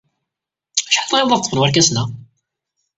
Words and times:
Acḥal 0.87 1.03
tɣileḍ 1.09 1.31
ad 1.31 1.39
ṭṭfen 1.43 1.59
warkasen-a? 1.61 2.03